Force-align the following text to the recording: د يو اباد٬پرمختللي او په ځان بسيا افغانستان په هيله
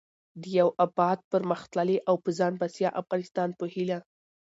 د 0.41 0.43
يو 0.59 0.69
اباد٬پرمختللي 0.85 1.97
او 2.09 2.15
په 2.23 2.29
ځان 2.39 2.53
بسيا 2.61 2.89
افغانستان 3.01 3.49
په 3.59 3.65
هيله 3.73 3.99